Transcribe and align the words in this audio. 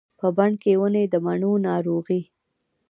په 0.19 0.27
بڼ 0.37 0.51
کې 0.61 0.71
ونې 0.81 1.03
د 1.13 1.15
مڼو، 1.25 1.51
ناروغې 1.67 2.21